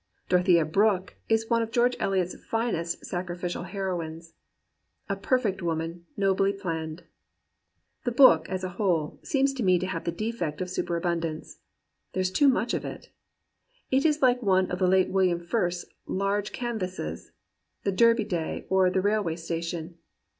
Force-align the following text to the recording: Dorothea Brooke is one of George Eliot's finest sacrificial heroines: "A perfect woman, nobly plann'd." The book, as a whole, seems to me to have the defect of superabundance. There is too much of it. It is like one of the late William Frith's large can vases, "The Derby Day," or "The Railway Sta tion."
Dorothea 0.29 0.65
Brooke 0.65 1.17
is 1.29 1.47
one 1.47 1.61
of 1.61 1.69
George 1.69 1.95
Eliot's 1.99 2.35
finest 2.45 3.05
sacrificial 3.05 3.65
heroines: 3.65 4.33
"A 5.07 5.15
perfect 5.15 5.61
woman, 5.61 6.07
nobly 6.17 6.51
plann'd." 6.53 7.03
The 8.03 8.11
book, 8.11 8.49
as 8.49 8.63
a 8.63 8.69
whole, 8.79 9.19
seems 9.21 9.53
to 9.53 9.61
me 9.61 9.77
to 9.77 9.85
have 9.85 10.05
the 10.05 10.11
defect 10.11 10.59
of 10.59 10.71
superabundance. 10.71 11.59
There 12.13 12.21
is 12.21 12.31
too 12.31 12.47
much 12.47 12.73
of 12.73 12.83
it. 12.83 13.09
It 13.91 14.03
is 14.03 14.23
like 14.23 14.41
one 14.41 14.71
of 14.71 14.79
the 14.79 14.87
late 14.87 15.11
William 15.11 15.39
Frith's 15.39 15.85
large 16.07 16.51
can 16.51 16.79
vases, 16.79 17.29
"The 17.83 17.91
Derby 17.91 18.23
Day," 18.23 18.65
or 18.69 18.89
"The 18.89 19.01
Railway 19.01 19.35
Sta 19.35 19.61
tion." 19.61 19.99